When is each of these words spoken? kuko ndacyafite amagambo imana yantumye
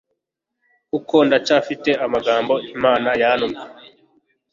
kuko 0.89 1.15
ndacyafite 1.27 1.89
amagambo 2.05 2.53
imana 2.75 3.09
yantumye 3.21 3.61